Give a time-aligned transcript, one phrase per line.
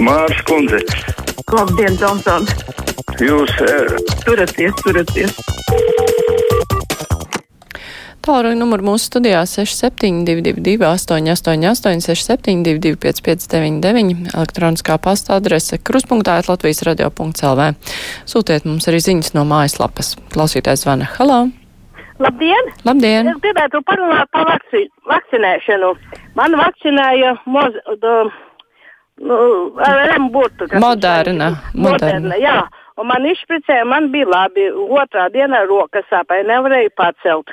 [0.00, 0.78] Mārs Kundze.
[1.52, 2.52] Labdien, Džonsons!
[3.20, 5.34] Jūs uh, turaties, turaties!
[8.24, 17.70] Tālruņa numuru mūsu studijā 6722, 888, 672, 559, elektroniskā pasta adrese kruspunktā Latvijas radio.clv.
[18.28, 20.14] Sūtiet mums arī ziņas no mājaslapas.
[20.32, 21.12] Klausītājs zvana.
[21.18, 21.46] Halo!
[22.18, 22.72] Labdien!
[22.88, 23.28] Labdien!
[23.30, 25.92] Es gribētu parunāt par vakci vakcinēšanu.
[26.40, 28.14] Man vakcinēja moz, do,
[29.18, 29.38] nu,
[29.84, 30.68] ar M-burtu.
[30.80, 31.52] Moderna.
[31.74, 32.60] Moderna, jā.
[32.98, 34.68] Un man izšpricēja, man bija labi.
[34.72, 37.52] Otrā dienā rokas sāpēja, nevarēju pacelt.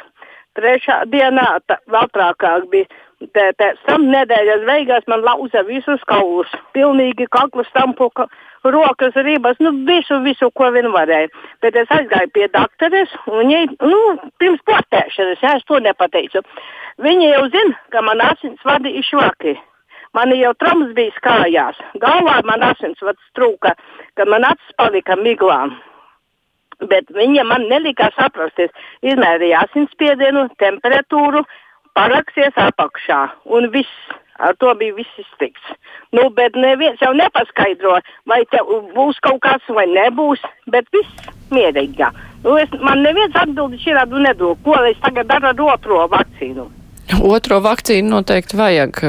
[0.55, 3.02] Trešā dienā tā, vēl trakāk bija.
[3.36, 6.52] Pēc tam nedēļas beigās man lauza visus kaulus.
[6.75, 8.25] Pilnīgi kaklu stampu, ka,
[8.66, 11.30] rokas, rības, nu visu, visu, ko vien varēja.
[11.63, 14.02] Bet es aizgāju pie doktoras, un viņai, nu,
[14.41, 16.44] pirms portēšanas, jā, es to nepateicu.
[17.05, 19.55] Viņa jau zina, ka man asins vadi ir švaki.
[20.15, 21.79] Man jau traumas bija kājās.
[21.99, 23.73] Galvā man asinsvads trūka,
[24.16, 25.66] kad man acis palika miglā.
[26.91, 28.72] Bet viņa man nelika saprasties.
[29.03, 31.44] Izmērīja asinsspiedienu, temperatūru,
[31.99, 33.25] paraksties apakšā
[33.57, 34.05] un viss.
[34.44, 35.63] Ar to bija viss iztiks.
[36.11, 38.41] Nu, bet neviens jau nepaskaidro, vai
[38.95, 42.11] būs kaut kas vai nebūs, bet viss mierīgā.
[42.44, 46.67] Nu, es, man neviens atbildi šādu nedod, ko es tagad daru ar otro vakcīnu.
[47.22, 49.00] Otro vakcīnu noteikti vajag.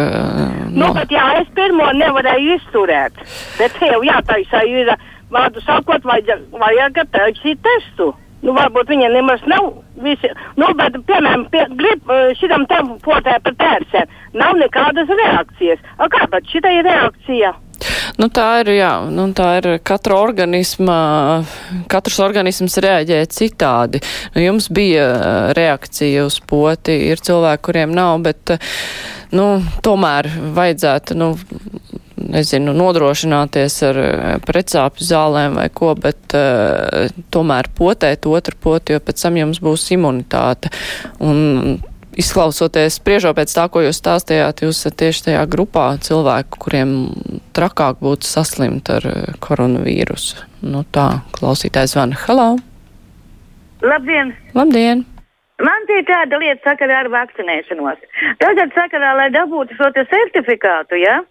[0.68, 0.92] Nu, no.
[0.96, 3.16] bet jā, es pirmo nevarēju izturēt.
[3.56, 4.92] Bet tev jātaisa ir,
[5.32, 8.12] vārdu sakot, vajag, vajag taisīt testu.
[8.44, 9.70] Nu, varbūt viņa nemaz nav
[10.04, 10.28] visi.
[10.60, 14.12] Nu, bet, piemēram, pie, grib šitam tam potē par tērsēm.
[14.36, 15.80] Nav nekādas reakcijas.
[15.96, 17.54] A, kāpēc šita ir reakcija?
[18.16, 20.96] Nu, tā ir, jā, nu, tā ir katra organisma,
[21.92, 24.00] katrs organisms reaģē citādi.
[24.34, 25.04] Nu, jums bija
[25.56, 28.56] reakcija uz poti, ir cilvēki, kuriem nav, bet,
[29.36, 29.50] nu,
[29.84, 31.34] tomēr vajadzētu, nu,
[32.26, 34.00] nezinu, nodrošināties ar
[34.46, 39.90] precāpju zālēm vai ko, bet uh, tomēr potēt otru poti, jo pēc tam jums būs
[39.96, 40.72] imunitāte.
[41.20, 41.76] Un,
[42.20, 46.94] izklausoties, spriežot pēc tā, ko jūs stāstījāt, jūs esat tieši tajā grupā cilvēku, kuriem
[47.56, 50.46] trakāk būtu saslimt ar eh, koronavīrusu.
[50.66, 52.18] Nu tā, klausītājs zvana.
[52.26, 52.54] Halo!
[53.84, 54.32] Labdien!
[54.56, 55.04] Labdien!
[55.56, 58.02] Man tie tāda lieta sakarā ar vakcinēšanos.
[58.42, 61.22] Tagad sakarā, lai dabūtu šo certifikātu, ja?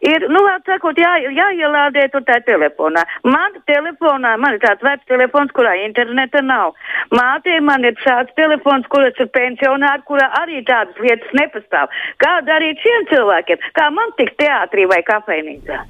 [0.00, 3.04] Ir, nu, sakot, jā, jāielādē tur tā telefonā.
[3.24, 6.74] Man telefonā, man ir tāds vecs telefons, kurā interneta nav.
[7.14, 11.92] Mātei man ir šāds telefons, kuras ir pensionāri, kurā arī tādas lietas nepastāv.
[12.22, 13.68] Kā darīt šiem cilvēkiem?
[13.76, 15.84] Kā man tikt teātrī vai kafejnīcā?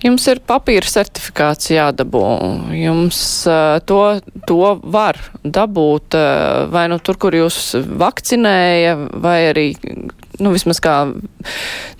[0.00, 2.22] Jums ir papīra certifikāts jādabū.
[2.72, 4.00] Jums uh, to,
[4.48, 9.66] to var dabūt uh, vai nu tur, kur jūs vakcinēja, vai arī
[10.40, 10.94] nu, vismaz kā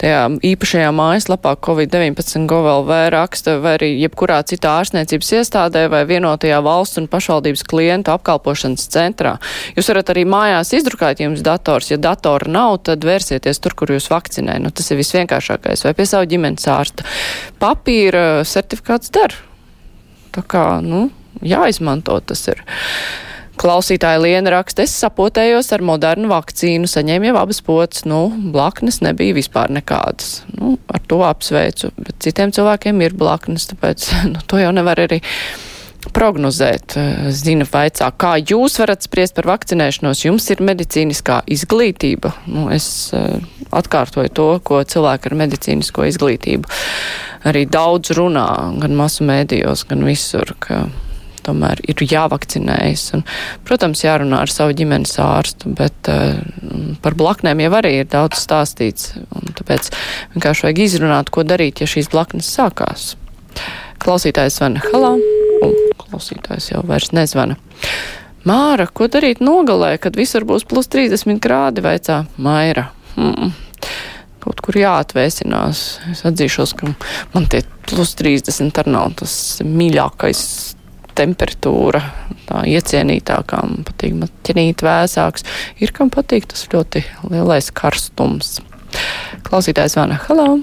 [0.00, 7.00] tajā īpašajā mājaslapā Covid-19 GoVLV raksta, vai arī jebkurā citā ārstniecības iestādē vai vienotajā valsts
[7.00, 9.36] un pašvaldības klientu apkalpošanas centrā.
[9.76, 11.92] Jūs varat arī mājās izdrukāt jums dators.
[11.92, 14.58] Ja datora nav, tad vērsieties tur, kur jūs vakcinē.
[14.62, 15.86] Nu, tas ir visvienkāršākais.
[15.86, 17.06] Vai pie savu ģimenes ārsta.
[17.62, 19.36] Papīra certifikāts dar.
[20.34, 21.08] Tā kā, nu,
[21.42, 22.62] jāizmanto tas ir.
[23.60, 28.22] Klausītāja Liena raksta, es sapotējos ar modernu vakcīnu, saņēmu jau abas potas, nu,
[28.54, 30.38] blaknes nebija vispār nekādas.
[30.54, 35.20] Nu, ar to apsveicu, bet citiem cilvēkiem ir blaknes, tāpēc, nu, to jau nevar arī
[36.16, 36.96] prognozēt.
[37.36, 42.32] Zina vaicā, kā jūs varat spriest par vakcinēšanos, jums ir medicīniskā izglītība.
[42.48, 43.36] Nu, es uh,
[43.76, 46.80] atkārtoju to, ko cilvēki ar medicīnisko izglītību
[47.50, 48.48] arī daudz runā,
[48.80, 50.86] gan masu mēdījos, gan visur, ka
[51.46, 53.04] tomēr ir jāvakcinējas.
[53.16, 53.24] Un,
[53.68, 56.40] protams, jārunā ar savu ģimenes ārstu, bet uh,
[57.04, 59.14] par blaknēm jau arī ir daudz stāstīts.
[59.60, 59.90] Tāpēc
[60.36, 63.14] vienkārši vajag izrunāt, ko darīt, ja šīs blaknes sākās.
[64.00, 65.16] Klausītājs zvana halā,
[65.66, 67.58] un klausītājs jau vairs nezvana.
[68.48, 72.88] Māra, ko darīt nogalē, kad visur būs plus 30 grādi, vaicā Maira.
[73.16, 73.52] Hmm
[74.40, 75.84] kaut kur jāatvēsinās.
[76.12, 76.90] Es atzīšos, ka
[77.34, 80.42] man tie plus 30 arī nav tas mīļākais
[81.18, 82.02] temperatūra,
[82.48, 85.46] tā iecienītākā, man patīk maķinīt vēsāks.
[85.82, 88.58] Ir kam patīk tas ļoti lielais karstums.
[89.46, 90.60] Klausītājs vana, halo!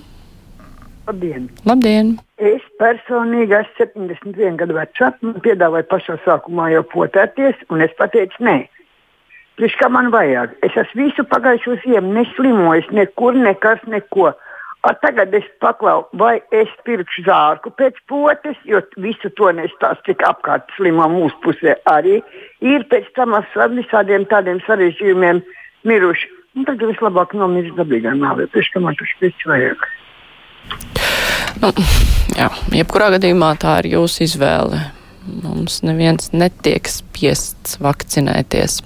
[1.07, 1.45] Labdien!
[1.67, 2.17] Labdien!
[2.37, 8.43] Es personīgi esmu 71 gadu vecs, man piedāvāja pašā sākumā jau potēties, un es pateicu,
[8.43, 8.57] nē.
[9.57, 10.51] Priekš kā man vajag?
[10.67, 14.35] Es esmu visu pagājušo ziemu neslimojis, nekur, nekas, neko.
[14.87, 20.23] A, tagad es paklau, vai es pirkšu zārku pēc potes, jo visu to nestāstu, cik
[20.23, 22.21] apkārt slimā mūsu pusē arī
[22.63, 25.43] ir pēc tam ar visādiem tādiem sarežģījumiem
[25.91, 26.31] miruši.
[26.55, 29.83] Un tad vislabāk nomirst dabīgā nāvē, pēc tam man tas viss vajag.
[31.59, 31.73] Nu,
[32.37, 32.47] jā,
[32.79, 34.79] jebkurā gadījumā tā ir jūsu izvēle.
[35.43, 38.79] Mums neviens netiek spiests vakcinēties.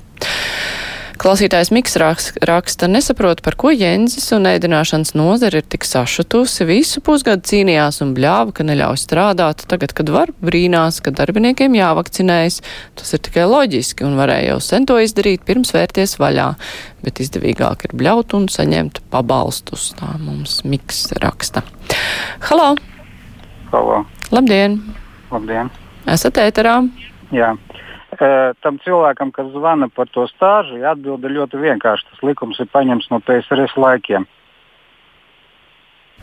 [1.22, 6.66] Klausītājs Miks raksta, nesaprot, par ko Jenzis un ēdināšanas nozara ir tik sašutusi.
[6.66, 9.62] Visu pusgadu cīnījās un bļāva, ka neļauj strādāt.
[9.70, 12.58] Tagad, kad var, brīnās, ka darbiniekiem jāvakcinējas.
[12.98, 16.48] Tas ir tikai loģiski un varēja jau sen to izdarīt, pirms vērties vaļā.
[17.06, 19.92] Bet izdevīgāk ir bļaut un saņemt pabalstus.
[20.02, 21.62] Tā mums Miks raksta.
[22.50, 22.72] Halo!
[23.70, 24.02] Halo!
[24.34, 24.82] Labdien!
[25.30, 25.70] Labdien!
[26.10, 26.80] Esat ēterā?
[27.30, 27.54] Jā
[28.62, 32.08] tam cilvēkam, kas zvana par to stāžu, atbilde ļoti vienkārši.
[32.12, 34.28] Tas likums ir paņemts no PSRS laikiem.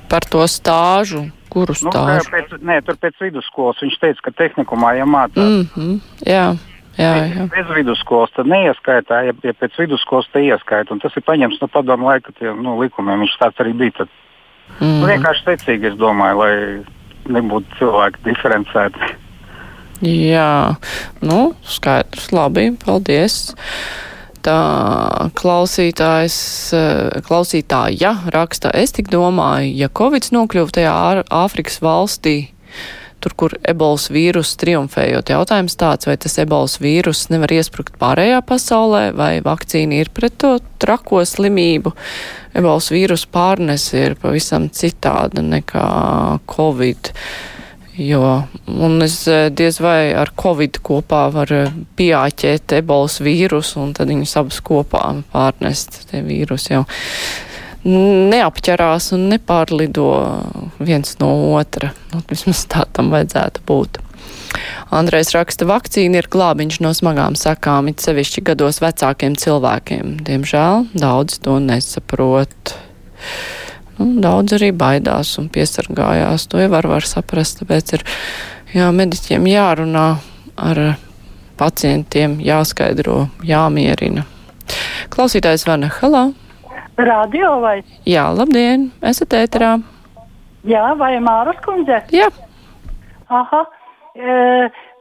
[0.08, 2.28] Par to stāžu, kuru stāžu?
[2.28, 5.48] Nu, pēc, nē, tur pēc vidusskolas viņš teica, ka tehnikumā jāmācās.
[5.48, 6.56] Mm -hmm, jā.
[6.98, 7.44] Jā, jā.
[7.52, 10.96] Bez vidusskolas tad neieskaitā, ja, ja pēc vidusskolas te ieskaita.
[11.02, 13.20] Tas ir paņemts no padomu laika tie, nu, likumiem.
[13.22, 13.92] Viņš tāds arī bija.
[13.98, 14.08] Tad.
[14.80, 15.00] Mm.
[15.00, 16.54] Nu, vienkārši secīgi, es domāju, lai
[17.28, 19.14] nebūtu cilvēki diferencēti.
[20.04, 20.78] Jā,
[21.26, 23.48] nu, skaidrs, labi, paldies.
[24.46, 24.58] Tā
[25.34, 26.36] klausītājs,
[26.78, 32.52] eh, klausītāja raksta, es tik domāju, ja Covid nokļuva tajā Āfrikas valstī,
[33.18, 39.12] tur, kur ebolas vīrus triumfējot, jautājums tāds, vai tas ebolas vīrus nevar iesprukt pārējā pasaulē,
[39.18, 41.92] vai vakcīna ir pret to trako slimību.
[42.54, 47.12] Ebolas vīrus pārnes ir pavisam citāda nekā Covid.
[47.98, 53.94] Jo, un es eh, diez vai ar covid kopā var eh, pieāķēt ebolas vīrusu un
[53.96, 55.02] tad viņus abus kopā
[55.32, 56.04] pārnest.
[56.06, 56.84] Tie vīrusi jau
[57.88, 60.06] neapķerās un nepārlido
[60.78, 61.90] viens no otra.
[62.12, 63.98] Nu, vismaz tā tam vajadzētu būt.
[64.94, 70.20] Andrejs raksta, vakcīna ir glābiņš no smagām sakām, it sevišķi gados vecākiem cilvēkiem.
[70.28, 72.78] Diemžēl daudz to nesaprot.
[73.98, 76.46] Nu, daudz arī baidās un piesargājās.
[76.50, 78.04] To jau var, var saprast, tāpēc ir
[78.76, 80.08] jā, mediķiem jārunā
[80.58, 80.82] ar
[81.58, 84.24] pacientiem, jāskaidro, jāmierina.
[85.10, 86.28] Klausītājs Vana Halā.
[86.98, 87.80] Radio vai?
[88.06, 89.76] Jā, labdien, esat ēterā.
[90.66, 92.00] Jā, vai Māras kundze?
[92.14, 92.28] Jā.
[93.30, 93.64] Aha.
[94.18, 94.36] E,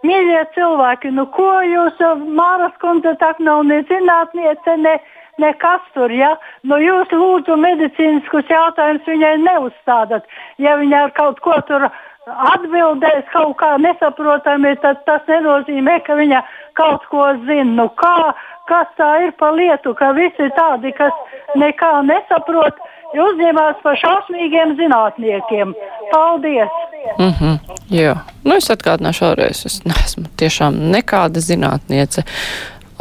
[0.06, 2.02] mīļie cilvēki, nu ko jūs,
[2.38, 4.98] Māras kundze, tā nav ne zinātniece, ne
[5.42, 6.36] nekas tur, ja?
[6.64, 10.28] Nu, jūs lūdzu medicīniskus jautājumus viņai neuzstādat.
[10.62, 11.88] Ja viņa ar kaut ko tur
[12.28, 16.44] atbildēs kaut kā nesaprotami, tad tas nenozīmē, ka viņa
[16.80, 17.72] kaut ko zina.
[17.80, 18.34] Nu, kā,
[18.70, 21.14] kas tā ir pa lietu, ka visi tādi, kas
[21.56, 22.82] nekā nesaprot,
[23.16, 25.74] uzņemās par šausmīgiem zinātniekiem.
[26.12, 26.74] Paldies!
[27.18, 32.24] Mm -hmm, jā, nu es atgādināšu vēlreiz, es neesmu tiešām nekāda zinātniece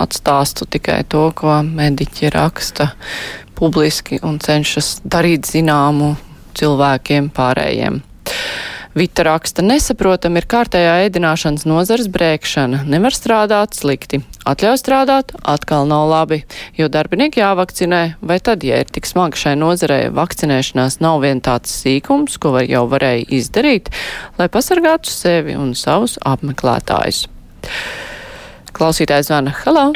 [0.00, 2.90] atstāstu tikai to, ko mediķi raksta
[3.56, 6.14] publiski un cenšas darīt zināmu
[6.56, 8.02] cilvēkiem pārējiem.
[8.96, 12.78] Vita raksta, nesaprotam ir kārtējā ēdināšanas nozars brēkšana.
[12.88, 14.22] Nevar strādāt slikti.
[14.48, 16.38] Atļauj strādāt, atkal nav labi,
[16.78, 21.76] jo darbinieki jāvakcinē, vai tad, ja ir tik smagi šai nozarei, vakcinēšanās nav vien tāds
[21.82, 23.92] sīkums, ko var jau varēja izdarīt,
[24.40, 27.26] lai pasargātu sevi un savus apmeklētājus.
[28.76, 29.55] Klausītājs zvana.
[29.64, 29.88] Halo!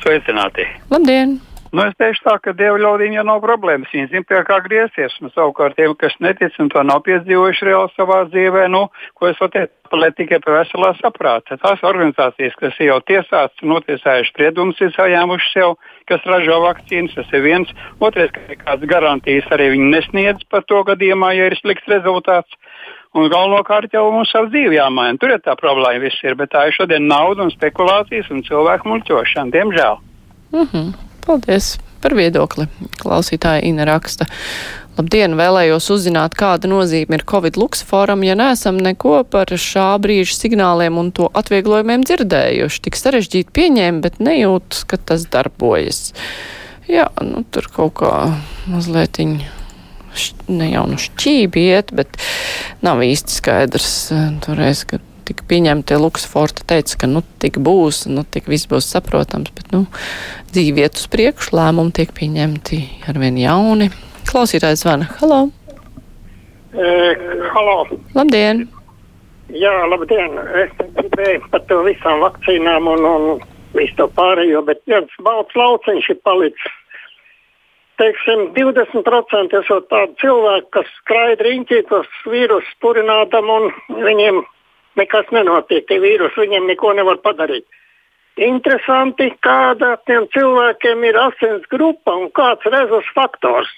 [0.00, 0.64] Sveicināti!
[0.88, 1.36] Labdien!
[1.70, 3.90] Nu, es teikšu tā, ka dievu ļaudīm jau nav problēmas.
[3.94, 5.12] Viņi zina, pie kā griezties.
[5.22, 8.80] Un savukārt tiem, kas netic un to nav piedzīvojuši reāli savā dzīvē, nu,
[9.14, 11.60] ko es varu teikt, paliek tikai pie veselā saprāta.
[11.62, 15.76] Tās organizācijas, kas jau tiesāts notiesājuši spriedumus, ir saņēmuši sev,
[16.10, 17.70] kas ražo vakcīnas, tas ir viens.
[18.02, 22.58] Otrais, ka kādas garantijas arī viņi nesniedz par to gadījumā, ja ir slikts rezultāts.
[23.18, 25.18] Un galvenokārt jau mums savu dzīvi jāmaina.
[25.18, 26.36] Tur ir tā problēma, viss ir.
[26.38, 29.96] Bet tā ir šodien nauda un spekulācijas un cilvēku muļķošana, diemžēl.
[30.52, 30.92] Mm -hmm.
[31.26, 32.66] Paldies par viedokli.
[33.02, 34.26] Klausītāja Ina raksta.
[34.98, 40.98] Labdien, vēlējos uzzināt, kāda nozīme ir Covid luksusforam, ja neesam neko par šā brīža signāliem
[40.98, 42.82] un to atvieglojumiem dzirdējuši.
[42.84, 46.12] Tik sarežģīti pieņēma, bet nejūt, ka tas darbojas.
[46.90, 48.12] Jā, nu tur kaut kā
[48.66, 49.18] mazliet
[50.50, 52.18] ne jau nu šķībi iet, bet
[52.84, 58.24] nav īsti skaidrs eh, toreiz, kad tika pieņemti Luksforta teica, ka nu tik būs, nu
[58.26, 59.84] tik viss būs saprotams, bet nu
[60.50, 63.90] dzīve iet uz priekšu, lēmumi tiek pieņemti arvien jauni.
[64.30, 65.06] Klausītājs zvana.
[65.20, 65.44] Halo!
[66.74, 66.90] E,
[67.54, 67.78] halo!
[68.14, 68.66] Labdien!
[69.54, 70.36] Jā, labdien!
[70.64, 76.12] Es gribēju par to visām vakcīnām un, un visu to pārējo, bet viens balts lauciņš
[76.14, 76.76] ir palicis
[78.00, 84.40] teiksim, 20% esot tādi cilvēki, kas skraida riņķī tos vīrusus purinādam un viņiem
[85.00, 85.84] nekas nenotiek.
[85.88, 87.66] Tie vīrusi viņiem neko nevar padarīt.
[88.40, 93.70] Interesanti, kāda tiem cilvēkiem ir asins grupa un kāds rezultāts faktors.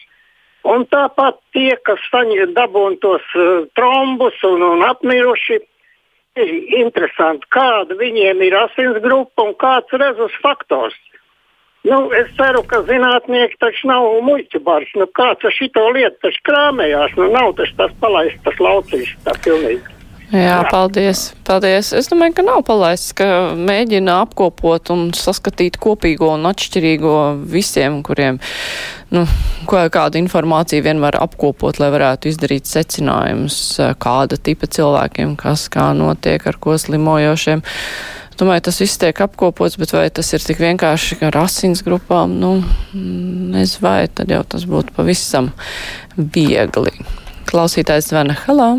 [0.62, 5.59] Un tāpat tie, kas saņem dabūn tos uh, trombus un, un apmiruši,
[6.38, 10.97] ir interesanti, kāda viņiem ir asins grupa un kāds rezus faktors.
[11.83, 14.93] Nu, es ceru, ka zinātnieki taču nav muļķu bars.
[14.95, 17.17] Nu, kāds ar šito lietu taču krāmējās?
[17.19, 19.99] Nu, nav taču tas palaists, tas laucīs tā pilnīgi.
[20.33, 21.35] Jā, paldies.
[21.45, 21.91] paldies.
[21.93, 27.17] Es domāju, ka nav palaists, ka mēģina apkopot un saskatīt kopīgo un atšķirīgo
[27.53, 28.39] visiem, kuriem,
[29.12, 29.27] nu,
[29.69, 33.59] ko, kādu informāciju vien var apkopot, lai varētu izdarīt secinājumus,
[34.01, 37.61] kāda tipa cilvēkiem, kas kā notiek ar ko slimojošiem.
[38.41, 42.55] Domāju, tas viss tiek apkopots, bet vai tas ir tik vienkārši ar asins grupām, nu,
[42.95, 45.51] nezinu, vai tad jau tas būtu pavisam
[46.17, 46.95] viegli.
[47.51, 48.71] Klausītājs zvana Halā.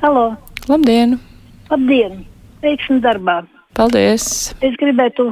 [0.00, 0.24] Halo!
[0.70, 1.18] Labdien!
[1.68, 2.24] Labdien!
[2.64, 3.42] Veiksmi darbā!
[3.76, 4.54] Paldies!
[4.64, 5.28] Es gribētu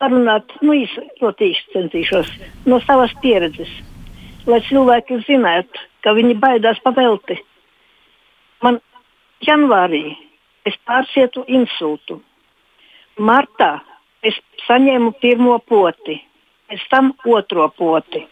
[0.00, 2.32] parunāt, nu, īsi, ļoti īsi centīšos,
[2.66, 3.70] no savas pieredzes,
[4.48, 7.36] lai cilvēki zinātu, ka viņi baidās pavelti.
[8.64, 8.80] Man
[9.44, 10.06] janvārī
[10.68, 12.20] es pārcietu insultu.
[13.18, 13.78] Martā
[14.22, 16.18] es saņēmu pirmo poti,
[16.68, 18.24] pēc tam otro poti.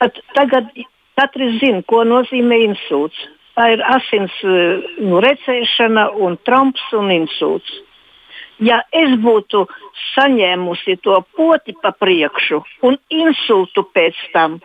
[0.00, 0.72] Pat tagad
[1.20, 3.20] katrs zina, ko nozīmē insults
[3.60, 7.70] tā ir asins eh, nu, recēšana, un tromps un insults.
[8.60, 9.62] Ja es būtu
[10.14, 14.58] saņēmusi to poti pa priekšu un insultu pēc tam,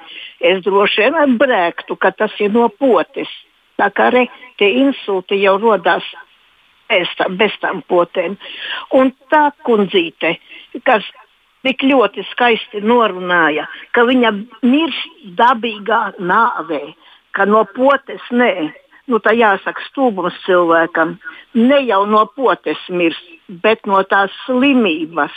[0.43, 3.31] es droši vien atbrēktu, ka tas ir no potes.
[3.79, 4.25] Tā kā re,
[4.59, 6.03] tie insulti jau rodās
[6.89, 8.37] bez, bez tām potēm.
[8.93, 10.35] Un tā kundzīte,
[10.87, 11.05] kas
[11.65, 14.31] tik ļoti skaisti norunāja, ka viņa
[14.63, 16.81] mirst dabīgā nāvē,
[17.35, 18.71] ka no potes nē
[19.11, 21.15] nu, tā jāsaka, stulbums cilvēkam
[21.57, 23.21] ne jau no potes mirst,
[23.63, 25.35] bet no tās slimības.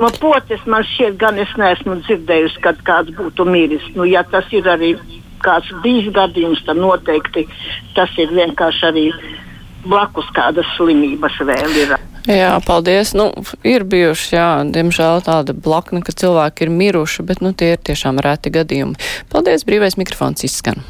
[0.00, 3.84] No potes man šķiet, gan es neesmu dzirdējusi, kad kāds būtu miris.
[3.96, 4.94] Nu, ja tas ir arī
[5.44, 7.46] kāds bijis gadījums, tad noteikti
[7.96, 9.06] tas ir vienkārši arī
[9.84, 11.96] blakus kādas slimības vēl ir.
[12.28, 13.14] Jā, paldies.
[13.16, 13.30] Nu,
[13.64, 18.20] ir bijuši, jā, diemžēl tāda blakna, ka cilvēki ir miruši, bet nu, tie ir tiešām
[18.22, 19.00] reti gadījumi.
[19.32, 20.84] Paldies, brīvais mikrofons izskan.